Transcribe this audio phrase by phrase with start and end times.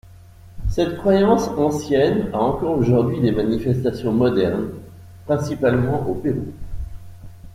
[0.67, 4.69] Cette croyance ancienne a encore aujourd'hui des manifestations modernes,
[5.27, 6.51] principalement au Pérou.